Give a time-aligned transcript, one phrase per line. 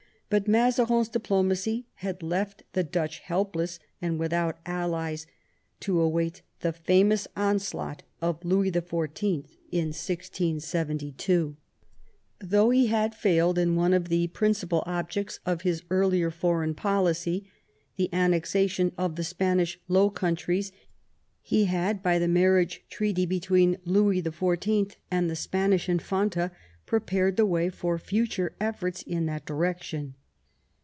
[0.31, 5.27] But Mazarin's diplo macy had left the Dutch helpless and without allies,
[5.81, 9.43] to await the famous onslaught of Louis XIV.
[9.73, 11.57] in 1672.
[11.57, 11.59] IX
[12.41, 14.83] MAZARIN'S DEATH, CHARACTER, AND WORK 163 Though he had failed in one of the principal
[14.85, 17.51] objects of his earlier foreign policy—
[17.97, 20.71] the annexation of the Spanish Low Countries—
[21.41, 24.95] he had by the marriage treaty between Louis XIV.
[25.11, 26.51] and the Spanish Infanta
[26.85, 30.15] prepared the way for future efforts in that direction.